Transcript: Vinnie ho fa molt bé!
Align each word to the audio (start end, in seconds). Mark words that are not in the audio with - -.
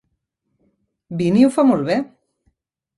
Vinnie 1.21 1.45
ho 1.49 1.55
fa 1.59 1.69
molt 1.73 1.89
bé! 1.93 2.03